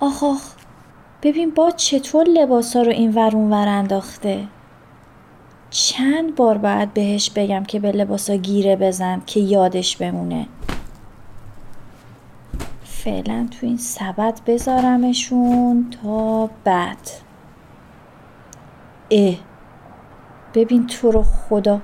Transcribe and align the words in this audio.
آخ 0.00 0.24
آخ. 0.24 0.52
ببین 1.22 1.50
با 1.50 1.70
چطور 1.70 2.26
لباسا 2.28 2.82
رو 2.82 2.90
این 2.90 3.14
ور 3.14 3.36
ور 3.36 3.68
انداخته. 3.68 4.46
چند 5.70 6.34
بار 6.34 6.58
باید 6.58 6.94
بهش 6.94 7.30
بگم 7.30 7.64
که 7.64 7.80
به 7.80 7.92
لباسا 7.92 8.36
گیره 8.36 8.76
بزن 8.76 9.22
که 9.26 9.40
یادش 9.40 9.96
بمونه. 9.96 10.46
فعلا 12.84 13.48
تو 13.50 13.66
این 13.66 13.76
سبد 13.76 14.40
بذارمشون 14.46 15.90
تا 16.02 16.50
بعد. 16.64 17.10
اه. 19.10 19.34
ببین 20.54 20.86
تو 20.86 21.10
رو 21.10 21.22
خدا. 21.22 21.80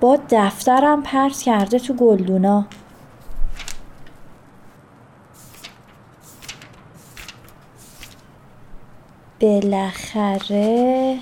با 0.00 0.18
دفترم 0.30 1.02
پرت 1.02 1.42
کرده 1.42 1.78
تو 1.78 1.94
گلدونا. 1.94 2.66
بالاخره 9.40 11.18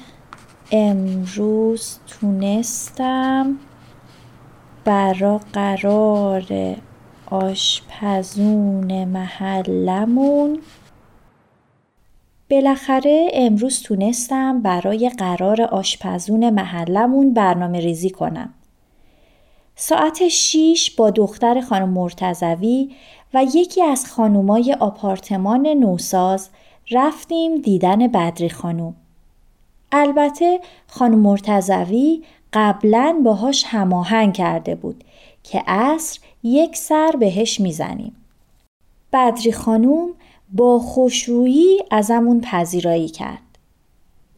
امروز 0.72 1.98
تونستم 2.06 3.56
برا 4.84 5.40
قرار 5.52 6.76
آشپزون 7.26 9.04
محلمون 9.04 10.60
بالاخره 12.50 13.28
امروز 13.34 13.82
تونستم 13.82 14.62
برای 14.62 15.10
قرار 15.18 15.62
آشپزون 15.62 16.50
محلمون 16.50 17.34
برنامه 17.34 17.80
ریزی 17.80 18.10
کنم. 18.10 18.54
ساعت 19.76 20.28
شیش 20.28 20.90
با 20.90 21.10
دختر 21.10 21.60
خانم 21.60 21.88
مرتزوی 21.88 22.94
و 23.34 23.44
یکی 23.54 23.82
از 23.82 24.06
خانومای 24.06 24.76
آپارتمان 24.80 25.66
نوساز 25.66 26.50
رفتیم 26.90 27.60
دیدن 27.60 28.06
بدری 28.06 28.50
خانوم. 28.50 28.94
البته 29.92 30.60
خانم 30.86 31.18
مرتزوی 31.18 32.22
قبلا 32.52 33.20
باهاش 33.24 33.64
هماهنگ 33.66 34.34
کرده 34.34 34.74
بود 34.74 35.04
که 35.42 35.62
عصر 35.66 36.20
یک 36.42 36.76
سر 36.76 37.14
بهش 37.20 37.60
می‌زنیم. 37.60 38.16
بدری 39.12 39.52
خانوم 39.52 40.08
با 40.52 40.78
خوشرویی 40.78 41.82
ازمون 41.90 42.40
پذیرایی 42.40 43.08
کرد. 43.08 43.38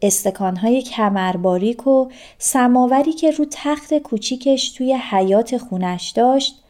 استکانهای 0.01 0.81
کمرباریک 0.81 1.87
و 1.87 2.09
سماوری 2.37 3.13
که 3.13 3.31
رو 3.31 3.45
تخت 3.51 3.97
کوچیکش 3.97 4.69
توی 4.69 4.93
حیات 4.93 5.57
خونش 5.57 6.09
داشت 6.09 6.63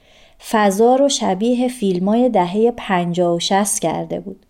فضا 0.50 0.96
رو 0.96 1.10
شبیه 1.10 1.68
فیلمای 1.68 2.30
دهه 2.30 2.72
پنجاه 2.78 3.36
و 3.36 3.40
شست 3.40 3.82
کرده 3.82 4.20
بود. 4.20 4.46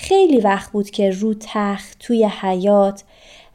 خیلی 0.00 0.40
وقت 0.40 0.70
بود 0.70 0.90
که 0.90 1.10
رو 1.10 1.34
تخت 1.40 1.98
توی 1.98 2.24
حیات 2.24 3.04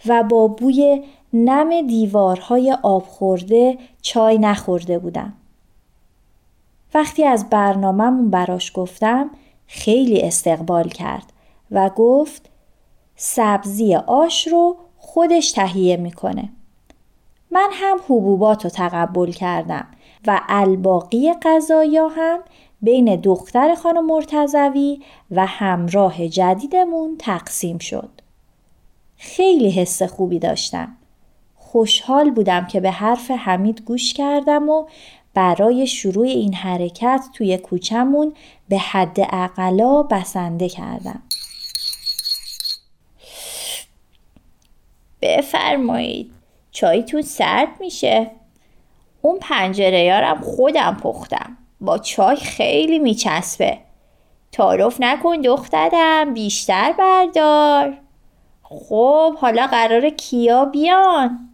و 0.06 0.24
با 0.24 0.48
بوی 0.48 1.04
نم 1.34 1.88
دیوارهای 1.88 2.78
آب 2.84 3.04
خورده 3.04 3.78
چای 4.02 4.38
نخورده 4.38 5.00
بودم. 5.00 5.34
وقتی 6.94 7.26
از 7.26 7.50
برنامهمون 7.50 8.30
براش 8.30 8.72
گفتم 8.76 9.30
خیلی 9.68 10.22
استقبال 10.22 10.90
کرد 10.90 11.34
و 11.72 11.90
گفت 11.90 12.50
سبزی 13.16 13.96
آش 13.96 14.48
رو 14.48 14.76
خودش 14.98 15.52
تهیه 15.52 15.98
می‌کنه. 15.98 16.50
من 17.52 17.70
هم 17.72 17.98
حبوبات 17.98 18.64
رو 18.64 18.70
تقبل 18.70 19.32
کردم 19.32 19.88
و 20.28 20.42
الباقی 20.50 21.34
غذایا 21.34 22.08
هم 22.08 22.40
بین 22.84 23.16
دختر 23.16 23.76
خانم 23.76 24.06
مرتزوی 24.06 25.02
و 25.32 25.46
همراه 25.46 26.28
جدیدمون 26.28 27.16
تقسیم 27.20 27.78
شد. 27.78 28.10
خیلی 29.18 29.72
حس 29.72 30.02
خوبی 30.04 30.40
داشتم. 30.40 30.98
خوشحال 31.56 32.32
بودم 32.32 32.66
که 32.68 32.80
به 32.80 32.92
حرف 32.92 33.32
حمید 33.32 33.82
گوش 33.82 34.14
کردم 34.14 34.70
و 34.70 34.86
برای 35.34 35.88
شروع 35.88 36.26
این 36.26 36.54
حرکت 36.54 37.26
توی 37.34 37.58
کوچمون 37.58 38.34
به 38.70 38.78
حد 38.78 39.18
اقلا 39.20 40.04
بسنده 40.04 40.70
کردم. 40.70 41.22
بفرمایید 45.22 46.32
چایتون 46.72 47.22
سرد 47.22 47.70
میشه 47.80 48.32
اون 49.22 49.40
پنجره 49.40 50.04
یارم 50.04 50.42
خودم 50.42 50.98
پختم 51.04 51.58
با 51.84 51.98
چای 51.98 52.36
خیلی 52.36 53.00
میچسبه 53.00 53.78
تعارف 54.52 54.98
نکن 55.00 55.42
دخترم 55.42 56.34
بیشتر 56.34 56.94
بردار 57.00 57.98
خب 58.64 59.36
حالا 59.38 59.68
قرار 59.68 60.10
کیا 60.10 60.66
بیان 60.66 61.50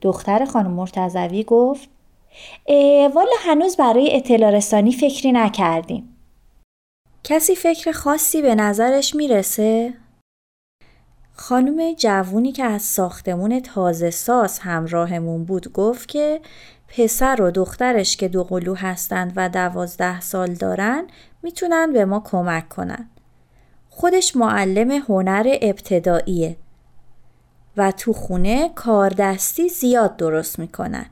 دختر 0.00 0.44
خانم 0.44 0.70
مرتزوی 0.70 1.44
گفت 1.44 1.88
والا 3.14 3.36
هنوز 3.40 3.76
برای 3.76 4.16
اطلاع 4.16 4.50
رسانی 4.50 4.92
فکری 4.92 5.32
نکردیم. 5.32 6.16
کسی 7.24 7.54
فکر 7.54 7.92
خاصی 7.92 8.42
به 8.42 8.54
نظرش 8.54 9.14
می‌رسه؟ 9.14 9.94
خانم 11.36 11.92
جوونی 11.92 12.52
که 12.52 12.64
از 12.64 12.82
ساختمون 12.82 13.60
تازه 13.60 14.10
ساز 14.10 14.58
همراهمون 14.58 15.44
بود 15.44 15.72
گفت 15.72 16.08
که 16.08 16.40
پسر 16.96 17.42
و 17.42 17.50
دخترش 17.50 18.16
که 18.16 18.28
دو 18.28 18.44
قلو 18.44 18.74
هستند 18.74 19.32
و 19.36 19.48
دوازده 19.48 20.20
سال 20.20 20.54
دارن 20.54 21.06
می‌تونن 21.42 21.92
به 21.92 22.04
ما 22.04 22.20
کمک 22.20 22.68
کنن. 22.68 23.08
خودش 23.88 24.36
معلم 24.36 24.90
هنر 24.90 25.58
ابتداییه 25.62 26.56
و 27.76 27.92
تو 27.92 28.12
خونه 28.12 28.70
کاردستی 28.74 29.68
زیاد 29.68 30.16
درست 30.16 30.58
می‌کنن. 30.58 31.06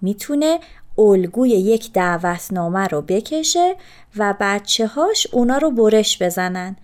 می‌تونه 0.00 0.60
الگوی 0.98 1.50
یک 1.50 1.92
دعوتنامه 1.92 2.86
رو 2.86 3.02
بکشه 3.02 3.76
و 4.16 4.34
بچه 4.40 4.86
هاش 4.86 5.26
اونا 5.32 5.58
رو 5.58 5.70
برش 5.70 6.22
بزنن 6.22 6.76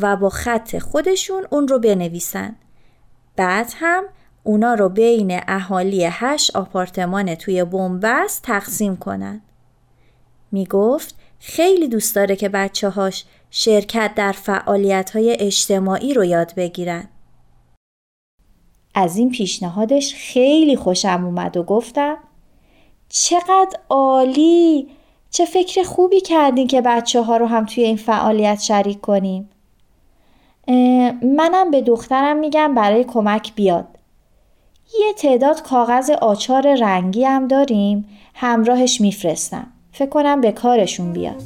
و 0.00 0.16
با 0.16 0.28
خط 0.28 0.78
خودشون 0.78 1.46
اون 1.50 1.68
رو 1.68 1.78
بنویسن. 1.78 2.56
بعد 3.36 3.72
هم 3.76 4.04
اونا 4.42 4.74
رو 4.74 4.88
بین 4.88 5.40
اهالی 5.48 6.04
هشت 6.10 6.56
آپارتمان 6.56 7.34
توی 7.34 7.64
بومبست 7.64 8.42
تقسیم 8.42 8.96
کنن. 8.96 9.40
می‌گفت 10.52 11.14
خیلی 11.38 11.88
دوست 11.88 12.14
داره 12.14 12.36
که 12.36 12.48
بچه 12.48 12.88
هاش 12.88 13.24
شرکت 13.50 14.12
در 14.16 14.32
فعالیت 14.32 15.10
های 15.10 15.36
اجتماعی 15.40 16.14
رو 16.14 16.24
یاد 16.24 16.54
بگیرن. 16.54 17.08
از 18.94 19.16
این 19.16 19.30
پیشنهادش 19.30 20.14
خیلی 20.14 20.76
خوشم 20.76 21.24
اومد 21.24 21.56
و 21.56 21.62
گفتم 21.62 22.16
چقدر 23.08 23.78
عالی 23.88 24.88
چه 25.30 25.44
فکر 25.44 25.82
خوبی 25.82 26.20
کردین 26.20 26.66
که 26.66 26.80
بچه 26.80 27.22
ها 27.22 27.36
رو 27.36 27.46
هم 27.46 27.66
توی 27.66 27.84
این 27.84 27.96
فعالیت 27.96 28.60
شریک 28.60 29.00
کنیم 29.00 29.50
منم 31.22 31.70
به 31.70 31.82
دخترم 31.82 32.36
میگم 32.36 32.74
برای 32.74 33.04
کمک 33.04 33.54
بیاد 33.54 33.99
یه 34.98 35.12
تعداد 35.12 35.62
کاغذ 35.62 36.10
آچار 36.10 36.74
رنگی 36.74 37.24
هم 37.24 37.48
داریم. 37.48 38.08
همراهش 38.34 39.00
میفرستم. 39.00 39.66
فکر 39.92 40.08
کنم 40.10 40.40
به 40.40 40.52
کارشون 40.52 41.12
بیاد. 41.12 41.42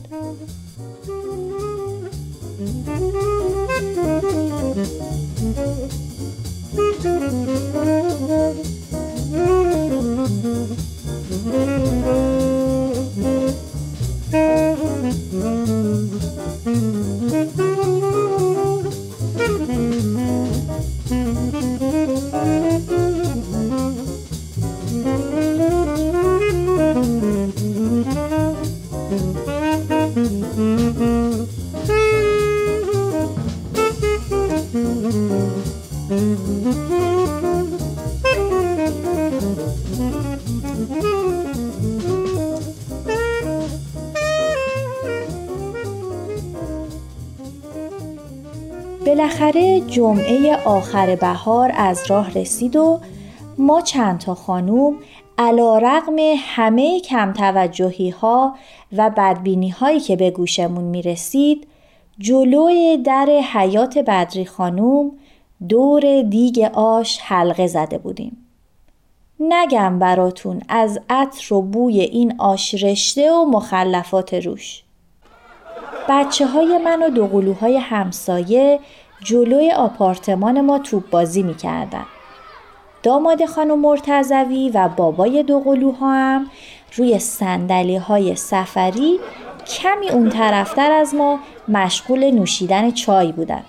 بالاخره 49.06 49.80
جمعه 49.80 50.56
آخر 50.56 51.16
بهار 51.16 51.72
از 51.76 52.10
راه 52.10 52.34
رسید 52.34 52.76
و 52.76 53.00
ما 53.58 53.80
چند 53.80 54.20
تا 54.20 54.34
خانوم 54.34 54.94
علا 55.38 55.78
رقم 55.78 56.16
همه 56.36 57.00
کم 57.00 57.32
توجهی 57.32 58.10
ها 58.10 58.54
و 58.92 59.10
بدبینی 59.16 59.68
هایی 59.68 60.00
که 60.00 60.16
به 60.16 60.30
گوشمون 60.30 60.84
می 60.84 61.02
رسید 61.02 61.66
جلوی 62.18 62.96
در 62.96 63.26
حیات 63.52 63.98
بدری 63.98 64.44
خانوم 64.44 65.10
دور 65.68 66.22
دیگ 66.22 66.70
آش 66.74 67.18
حلقه 67.22 67.66
زده 67.66 67.98
بودیم. 67.98 68.46
نگم 69.40 69.98
براتون 69.98 70.62
از 70.68 71.00
عطر 71.10 71.54
و 71.54 71.62
بوی 71.62 72.00
این 72.00 72.34
آش 72.38 72.74
رشته 72.74 73.32
و 73.32 73.44
مخلفات 73.44 74.34
روش. 74.34 74.83
بچه 76.08 76.46
های 76.46 76.78
من 76.78 77.02
و 77.02 77.10
دوقلوهای 77.10 77.76
همسایه 77.76 78.80
جلوی 79.20 79.72
آپارتمان 79.72 80.60
ما 80.60 80.78
توپ 80.78 81.10
بازی 81.10 81.42
می 81.42 81.54
کردن. 81.54 82.06
داماد 83.02 83.44
خانم 83.44 83.78
مرتزوی 83.78 84.70
و 84.74 84.88
بابای 84.88 85.42
دوقلوها 85.42 86.12
هم 86.12 86.50
روی 86.96 87.18
سندلی 87.18 87.96
های 87.96 88.36
سفری 88.36 89.20
کمی 89.66 90.10
اون 90.10 90.28
طرفتر 90.30 90.92
از 90.92 91.14
ما 91.14 91.38
مشغول 91.68 92.30
نوشیدن 92.30 92.90
چای 92.90 93.32
بودن. 93.32 93.62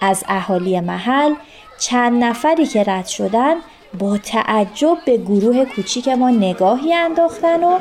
از 0.00 0.24
اهالی 0.28 0.80
محل 0.80 1.34
چند 1.78 2.24
نفری 2.24 2.66
که 2.66 2.84
رد 2.84 3.06
شدن 3.06 3.54
با 3.98 4.18
تعجب 4.18 4.98
به 5.06 5.16
گروه 5.16 5.64
کوچیک 5.64 6.08
ما 6.08 6.30
نگاهی 6.30 6.94
انداختن 6.94 7.64
و 7.64 7.78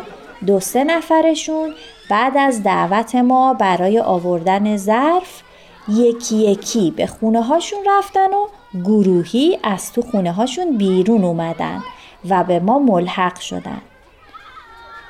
دو 0.48 0.60
سه 0.60 0.84
نفرشون 0.84 1.74
بعد 2.10 2.38
از 2.38 2.64
دعوت 2.64 3.16
ما 3.16 3.54
برای 3.54 4.00
آوردن 4.00 4.78
ظرف 4.78 5.42
یکی 5.88 6.36
یکی 6.36 6.92
به 6.92 7.08
خونه 7.08 7.42
هاشون 7.42 7.80
رفتن 7.88 8.34
و 8.34 8.48
گروهی 8.84 9.60
از 9.64 9.94
تو 9.94 10.02
خونه 10.02 10.32
هاشون 10.32 10.78
بیرون 10.78 11.24
اومدن 11.24 11.84
و 12.30 12.44
به 12.44 12.60
ما 12.60 12.80
ملحق 12.80 13.40
شدن. 13.40 13.82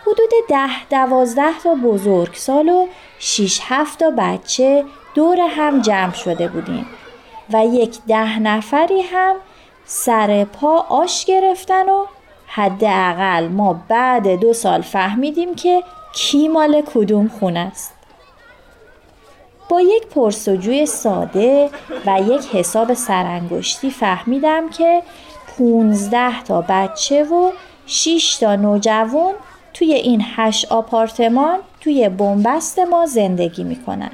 حدود 0.01 0.30
ده 0.50 0.86
دوازده 0.90 1.60
تا 1.63 1.75
بزرگ 1.75 2.34
سال 2.34 2.69
و 2.69 2.88
شیش 3.19 3.62
هفت 3.63 4.00
تا 4.00 4.12
بچه 4.18 4.84
دور 5.16 5.38
هم 5.50 5.81
جمع 5.81 6.13
شده 6.13 6.48
بودیم 6.48 6.86
و 7.54 7.66
یک 7.66 7.98
ده 8.07 8.40
نفری 8.40 9.02
هم 9.02 9.36
سر 9.86 10.45
پا 10.45 10.78
آش 10.78 11.25
گرفتن 11.25 11.90
و 11.90 12.06
حداقل 12.48 13.48
ما 13.48 13.81
بعد 13.88 14.28
دو 14.28 14.54
سال 14.54 14.81
فهمیدیم 14.81 15.56
که 15.56 15.84
کی 16.14 16.48
مال 16.48 16.82
کدوم 16.94 17.28
خونه 17.28 17.60
است. 17.60 17.94
با 19.70 19.82
یک 19.82 20.08
پرسجوی 20.08 20.86
ساده 20.86 21.70
و 22.06 22.22
یک 22.22 22.56
حساب 22.56 22.94
سرانگشتی 22.94 23.92
فهمیدم 23.92 24.70
که 24.70 25.04
15 25.58 26.44
تا 26.44 26.62
بچه 26.70 27.24
و 27.24 27.52
6 27.86 28.38
تا 28.40 28.56
نوجوان 28.56 29.34
توی 29.74 29.94
این 29.94 30.24
هشت 30.36 30.72
آپارتمان 30.72 31.60
توی 31.82 32.10
بنبست 32.10 32.80
ما 32.80 33.06
زندگی 33.06 33.64
می‌کنن. 33.64 34.12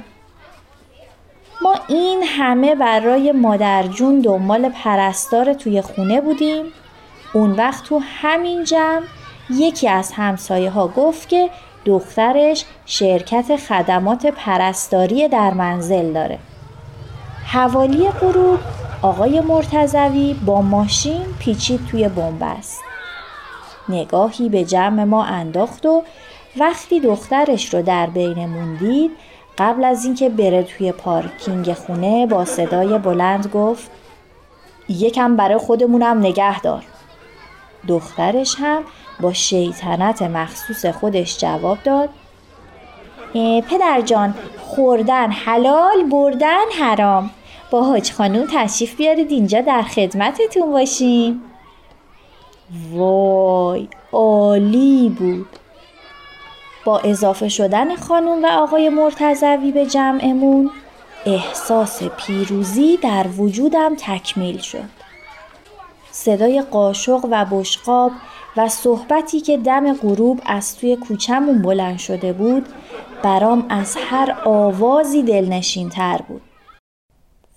ما 1.62 1.74
این 1.88 2.22
همه 2.22 2.74
برای 2.74 3.32
مادرجون 3.32 4.20
دنبال 4.20 4.68
پرستار 4.68 5.54
توی 5.54 5.82
خونه 5.82 6.20
بودیم 6.20 6.64
اون 7.34 7.52
وقت 7.52 7.84
تو 7.84 8.02
همین 8.22 8.64
جمع 8.64 9.02
یکی 9.50 9.88
از 9.88 10.12
همسایه 10.12 10.70
ها 10.70 10.88
گفت 10.88 11.28
که 11.28 11.50
دخترش 11.86 12.64
شرکت 12.86 13.56
خدمات 13.56 14.26
پرستاری 14.26 15.28
در 15.28 15.54
منزل 15.54 16.12
داره. 16.12 16.38
حوالی 17.44 18.08
غروب 18.08 18.58
آقای 19.02 19.40
مرتزوی 19.40 20.34
با 20.46 20.62
ماشین 20.62 21.24
پیچید 21.38 21.86
توی 21.90 22.08
بنبست. 22.08 22.80
نگاهی 23.88 24.48
به 24.48 24.64
جمع 24.64 25.04
ما 25.04 25.24
انداخت 25.24 25.86
و 25.86 26.02
وقتی 26.56 27.00
دخترش 27.00 27.74
رو 27.74 27.82
در 27.82 28.06
بینمون 28.06 28.76
دید 28.76 29.10
قبل 29.58 29.84
از 29.84 30.04
اینکه 30.04 30.28
بره 30.28 30.62
توی 30.62 30.92
پارکینگ 30.92 31.72
خونه 31.72 32.26
با 32.26 32.44
صدای 32.44 32.98
بلند 32.98 33.46
گفت 33.46 33.90
یکم 34.88 35.36
برای 35.36 35.58
خودمونم 35.58 36.18
نگه 36.18 36.60
دار. 36.60 36.84
دخترش 37.88 38.56
هم 38.58 38.82
با 39.20 39.32
شیطنت 39.32 40.22
مخصوص 40.22 40.86
خودش 40.86 41.38
جواب 41.38 41.78
داد. 41.84 42.08
پدر 43.70 44.00
جان 44.04 44.34
خوردن 44.58 45.30
حلال 45.30 46.04
بردن 46.10 46.64
حرام. 46.80 47.30
با 47.70 47.82
حاج 47.82 48.12
خانوم 48.12 48.46
تشریف 48.52 48.96
بیارید 48.96 49.30
اینجا 49.30 49.60
در 49.60 49.82
خدمتتون 49.82 50.72
باشیم. 50.72 51.42
وای 52.92 53.88
عالی 54.12 55.08
بود. 55.18 55.48
با 56.84 56.98
اضافه 56.98 57.48
شدن 57.48 57.96
خانوم 57.96 58.44
و 58.44 58.46
آقای 58.46 58.88
مرتزوی 58.88 59.72
به 59.72 59.86
جمعمون 59.86 60.70
احساس 61.26 62.02
پیروزی 62.02 62.96
در 62.96 63.26
وجودم 63.38 63.94
تکمیل 63.98 64.58
شد. 64.58 64.88
صدای 66.10 66.62
قاشق 66.62 67.20
و 67.30 67.46
بشقاب 67.50 68.12
و 68.56 68.68
صحبتی 68.68 69.40
که 69.40 69.56
دم 69.56 69.92
غروب 69.92 70.40
از 70.46 70.76
توی 70.76 70.96
کوچمون 70.96 71.62
بلند 71.62 71.98
شده 71.98 72.32
بود 72.32 72.66
برام 73.22 73.66
از 73.68 73.96
هر 74.00 74.36
آوازی 74.44 75.22
دلنشین 75.22 75.88
تر 75.88 76.20
بود. 76.28 76.42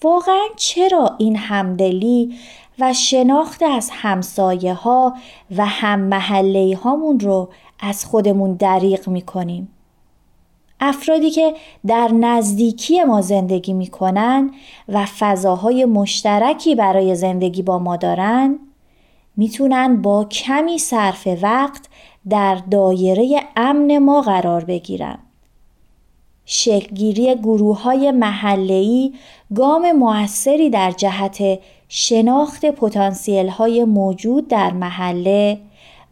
واقعا 0.04 0.46
چرا 0.56 1.16
این 1.18 1.36
همدلی 1.36 2.36
و 2.80 2.94
شناخت 2.94 3.64
از 3.64 3.90
همسایه 3.94 4.74
ها 4.74 5.14
و 5.58 5.66
هم 5.66 6.00
محله 6.00 6.80
هامون 6.84 7.20
رو 7.20 7.50
از 7.80 8.06
خودمون 8.06 8.54
دریغ 8.54 9.08
می 9.08 9.22
کنیم؟ 9.22 9.70
افرادی 10.80 11.32
که 11.32 11.54
در 11.88 12.08
نزدیکی 12.08 13.04
ما 13.04 13.22
زندگی 13.22 13.74
می 13.74 13.88
کنن 13.88 14.52
و 14.90 15.06
فضاهای 15.06 15.86
مشترکی 15.86 16.76
برای 16.76 17.16
زندگی 17.16 17.62
با 17.62 17.80
ما 17.80 17.98
دارن 17.98 18.60
می‌تونن 19.40 20.02
با 20.02 20.26
کمی 20.26 20.78
صرف 20.78 21.28
وقت 21.42 21.86
در 22.30 22.56
دایره 22.56 23.44
امن 23.56 23.98
ما 23.98 24.22
قرار 24.22 24.64
بگیرن. 24.64 25.18
شکلگیری 26.46 27.36
گروه 27.36 27.82
های 27.82 28.12
محلهی 28.12 29.14
گام 29.56 29.92
موثری 29.92 30.70
در 30.70 30.92
جهت 30.92 31.60
شناخت 31.88 32.66
پتانسیل 32.66 33.50
های 33.50 33.84
موجود 33.84 34.48
در 34.48 34.72
محله 34.72 35.60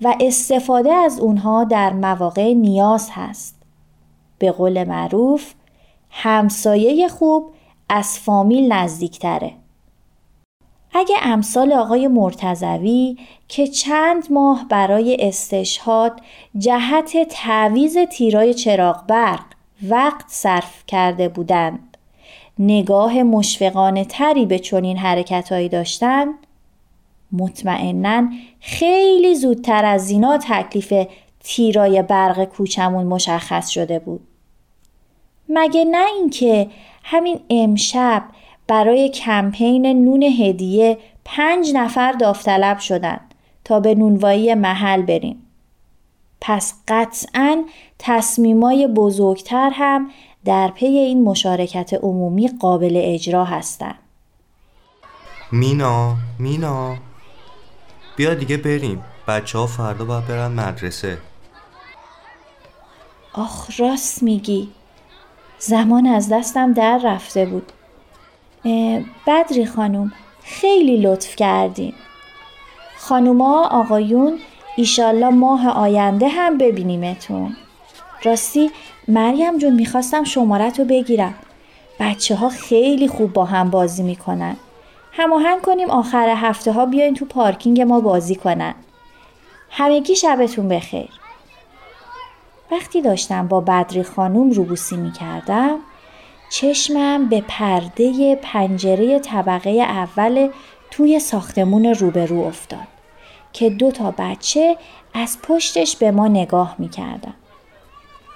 و 0.02 0.16
استفاده 0.20 0.94
از 0.94 1.20
اونها 1.20 1.64
در 1.64 1.94
مواقع 1.94 2.54
نیاز 2.54 3.10
هست. 3.14 3.56
به 4.40 4.52
قول 4.52 4.84
معروف 4.84 5.54
همسایه 6.10 7.08
خوب 7.08 7.50
از 7.90 8.20
فامیل 8.20 8.74
نزدیکتره. 8.74 9.54
اگه 10.98 11.16
امثال 11.22 11.74
آقای 11.74 12.08
مرتزوی 12.08 13.18
که 13.48 13.68
چند 13.68 14.32
ماه 14.32 14.66
برای 14.70 15.18
استشهاد 15.20 16.22
جهت 16.58 17.28
تعویز 17.30 17.98
تیرای 17.98 18.54
چراغ 18.54 19.06
برق 19.08 19.46
وقت 19.90 20.26
صرف 20.28 20.84
کرده 20.88 21.30
بودند 21.30 21.98
نگاه 22.60 23.24
مشفقانه 23.24 24.06
تری 24.06 24.46
به 24.46 24.60
چنین 24.60 24.98
حرکتهایی 24.98 25.70
داشتند 25.70 26.34
مطمئنا 27.32 28.30
خیلی 28.60 29.36
زودتر 29.36 29.86
از 29.86 30.10
اینا 30.10 30.38
تکلیف 30.38 31.08
تیرای 31.44 32.02
برق 32.02 32.44
کوچمون 32.44 33.06
مشخص 33.06 33.70
شده 33.70 34.00
بود. 34.00 34.28
مگه 35.50 35.86
نه 35.86 36.06
اینکه 36.18 36.68
همین 37.04 37.40
امشب 37.50 38.24
برای 38.68 39.10
کمپین 39.10 39.86
نون 39.86 40.24
هدیه 40.24 40.98
پنج 41.26 41.72
نفر 41.74 42.12
داوطلب 42.12 42.80
شدن 42.80 43.20
تا 43.64 43.80
به 43.80 43.96
نونوایی 43.96 44.54
محل 44.54 45.02
بریم. 45.02 45.44
پس 46.42 46.74
قطعا 46.88 47.64
تصمیمای 48.00 48.88
بزرگتر 48.88 49.72
هم 49.74 50.10
در 50.46 50.68
پی 50.68 50.86
این 50.86 51.24
مشارکت 51.24 51.94
عمومی 51.94 52.48
قابل 52.48 53.02
اجرا 53.04 53.46
هستند. 53.46 54.00
مینا 55.52 56.16
مینا. 56.40 56.96
بیا 58.16 58.34
دیگه 58.34 58.58
بریم. 58.58 59.04
بچه 59.28 59.58
ها 59.58 59.68
فردا 59.68 60.06
باید 60.06 60.28
برن 60.28 60.52
مدرسه. 60.52 61.18
آخ 63.34 63.80
راست 63.80 64.24
میگی. 64.24 64.70
زمان 65.60 66.08
از 66.08 66.30
دستم 66.30 66.74
در 66.74 67.02
رفته 67.04 67.46
بود. 67.46 67.72
بدری 69.28 69.66
خانوم 69.66 70.12
خیلی 70.44 70.98
لطف 70.98 71.36
کردین. 71.36 71.94
خانوما 72.98 73.68
آقایون 73.68 74.40
ایشالله 74.76 75.30
ماه 75.30 75.70
آینده 75.70 76.28
هم 76.28 76.58
ببینیمتون. 76.58 77.56
راستی 78.24 78.72
مریم 79.08 79.58
جون 79.58 79.74
می‌خواستم 79.74 80.24
شمارت 80.24 80.80
رو 80.80 80.86
بگیرم. 80.86 81.36
بچه 82.00 82.36
ها 82.36 82.50
خیلی 82.50 83.08
خوب 83.08 83.34
با 83.34 83.46
هم 83.46 83.70
بازی 83.70 84.04
می‌کنن. 84.04 84.56
هماهنگ 85.12 85.62
کنیم 85.62 85.90
آخر 85.90 86.30
هفته 86.38 86.72
ها 86.72 86.86
بیاین 86.86 87.14
تو 87.14 87.26
پارکینگ 87.26 87.82
ما 87.82 88.00
بازی 88.00 88.36
کنن. 88.36 88.76
همگی 89.70 90.16
شبتون 90.16 90.68
بخیر. 90.68 91.10
وقتی 92.72 93.02
داشتم 93.02 93.48
با 93.48 93.62
بدری 93.62 94.04
خانوم 94.04 94.52
روبوسی 94.52 94.98
می 94.98 95.12
کردم 95.12 95.80
چشمم 96.50 97.30
به 97.30 97.44
پرده 97.48 98.36
پنجره 98.36 99.20
طبقه 99.20 99.70
اول 99.70 100.50
توی 100.92 101.20
ساختمون 101.20 101.86
روبرو 101.86 102.40
افتاد 102.40 102.88
که 103.54 103.70
دو 103.70 103.92
تا 103.92 104.14
بچه 104.18 104.78
از 105.14 105.38
پشتش 105.44 105.96
به 105.96 106.12
ما 106.12 106.28
نگاه 106.28 106.76
می 106.78 106.90
کردن. 106.90 107.34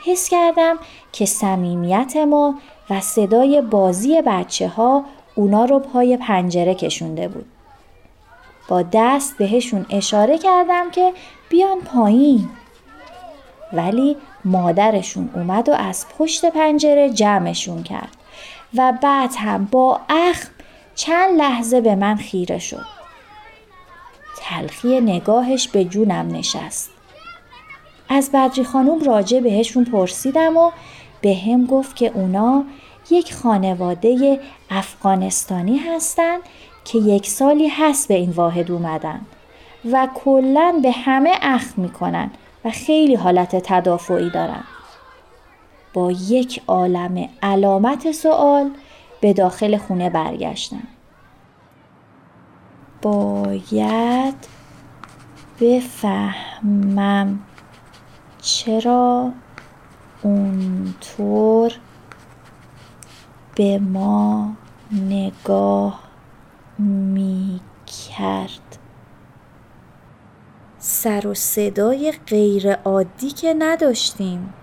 حس 0.06 0.30
کردم 0.30 0.78
که 1.12 1.26
صمیمیت 1.26 2.18
ما 2.18 2.56
و 2.90 3.02
صدای 3.02 3.62
بازی 3.62 4.22
بچه 4.22 4.68
ها 4.68 5.06
اونا 5.36 5.66
رو 5.66 5.80
پای 5.80 6.18
پنجره 6.18 6.76
کشونده 6.76 7.28
بود. 7.28 7.46
با 8.68 8.84
دست 8.94 9.38
بهشون 9.38 9.86
اشاره 9.90 10.38
کردم 10.38 10.92
که 10.92 11.14
بیان 11.50 11.80
پایین. 11.80 12.50
ولی 13.74 14.18
مادرشون 14.46 15.30
اومد 15.34 15.70
و 15.70 15.74
از 15.74 16.06
پشت 16.18 16.46
پنجره 16.46 17.10
جمعشون 17.10 17.84
کرد 17.84 18.18
و 18.76 18.94
بعد 19.02 19.32
هم 19.38 19.66
با 19.66 20.00
اخم 20.10 20.50
چند 20.96 21.38
لحظه 21.38 21.82
به 21.82 21.96
من 21.96 22.16
خیره 22.16 22.60
شد. 22.60 22.86
تلخی 24.38 25.02
نگاهش 25.02 25.68
به 25.68 25.86
جونم 25.86 26.28
نشست. 26.36 26.90
از 28.10 28.32
بدری 28.34 28.64
خانوم 28.64 29.04
راجع 29.04 29.40
بهشون 29.40 29.86
پرسیدم 29.86 30.58
و 30.58 30.72
به 31.22 31.36
هم 31.36 31.66
گفت 31.66 31.96
که 31.96 32.12
اونا 32.14 32.64
یک 33.10 33.34
خانواده 33.34 34.40
افغانستانی 34.70 35.78
هستند 35.78 36.42
که 36.86 36.98
یک 36.98 37.28
سالی 37.28 37.68
هست 37.68 38.08
به 38.08 38.14
این 38.14 38.30
واحد 38.30 38.72
اومدن 38.72 39.22
و 39.92 40.08
کلا 40.16 40.80
به 40.84 40.92
همه 40.92 41.32
اخ 41.42 41.64
می‌کنن 41.78 42.32
و 42.66 42.72
خیلی 42.72 43.16
حالت 43.16 43.56
تدافعی 43.56 44.30
دارن. 44.30 44.64
با 45.94 46.12
یک 46.12 46.62
عالم 46.68 47.30
علامت 47.44 48.12
سوال 48.12 48.72
به 49.22 49.34
داخل 49.34 49.78
خونه 49.78 50.10
برگشتم. 50.10 50.88
باید 53.02 54.36
بفهمم 55.62 57.40
چرا 58.42 59.32
اونطور 60.22 61.74
به 63.56 63.80
ما 63.80 64.54
نگاه 64.92 66.00
می 66.80 67.60
کرد 68.18 68.71
سر 71.04 71.28
و 71.28 71.34
صدای 71.34 72.14
غیر 72.28 72.74
عادی 72.74 73.30
که 73.30 73.56
نداشتیم. 73.60 74.54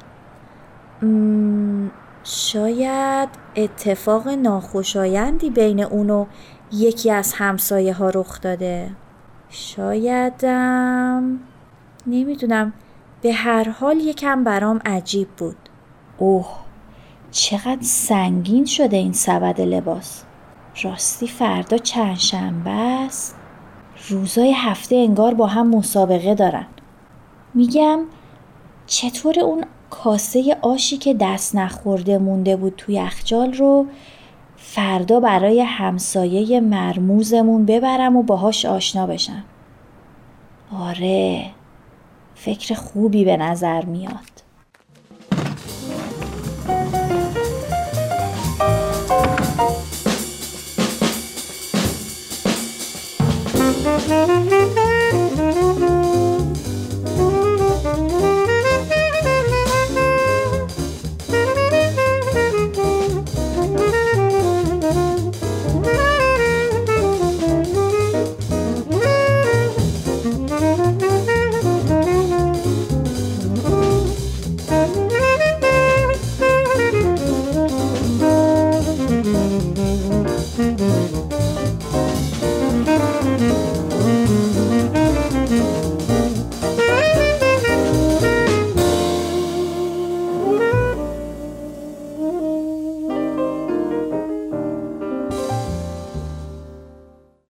شاید 2.24 3.28
اتفاق 3.56 4.28
ناخوشایندی 4.28 5.50
بین 5.50 5.80
اونو 5.80 6.26
یکی 6.72 7.10
از 7.10 7.32
همسایه 7.32 7.94
ها 7.94 8.10
رخ 8.10 8.40
داده. 8.40 8.90
شایدم 9.50 11.38
نمی‌دونم. 12.06 12.72
به 13.22 13.32
هر 13.32 13.68
حال 13.68 13.96
یکم 13.96 14.44
برام 14.44 14.80
عجیب 14.86 15.28
بود. 15.28 15.56
اوه 16.18 16.48
چقدر 17.30 17.82
سنگین 17.82 18.64
شده 18.64 18.96
این 18.96 19.12
سبد 19.12 19.60
لباس. 19.60 20.24
راستی 20.82 21.28
فردا 21.28 21.78
چند 21.78 22.16
شنبه 22.16 22.70
است؟ 22.70 23.37
روزای 24.08 24.52
هفته 24.52 24.96
انگار 24.96 25.34
با 25.34 25.46
هم 25.46 25.76
مسابقه 25.76 26.34
دارن. 26.34 26.66
میگم 27.54 28.00
چطور 28.86 29.40
اون 29.40 29.64
کاسه 29.90 30.56
آشی 30.62 30.96
که 30.96 31.14
دست 31.14 31.54
نخورده 31.54 32.18
مونده 32.18 32.56
بود 32.56 32.74
توی 32.76 32.94
یخچال 32.94 33.52
رو 33.52 33.86
فردا 34.56 35.20
برای 35.20 35.60
همسایه 35.60 36.60
مرموزمون 36.60 37.66
ببرم 37.66 38.16
و 38.16 38.22
باهاش 38.22 38.64
آشنا 38.64 39.06
بشم؟ 39.06 39.44
آره 40.80 41.44
فکر 42.34 42.74
خوبی 42.74 43.24
به 43.24 43.36
نظر 43.36 43.84
میاد. 43.84 44.37